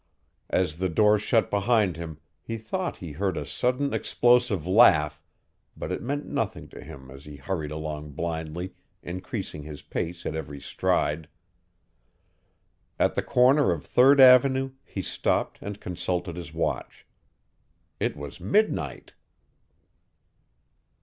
[0.49, 5.21] As the door shut behind him he thought he heard a sudden explosive laugh,
[5.77, 10.33] but it meant nothing to him as he hurried along blindly, increasing his pace at
[10.33, 11.27] every stride.
[12.97, 17.05] At the corner of Third avenue he stopped and consulted his watch.
[17.99, 19.13] It was midnight!